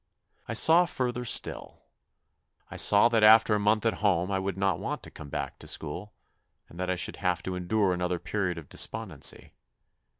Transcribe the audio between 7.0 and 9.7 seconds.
have to endure another period of despondency.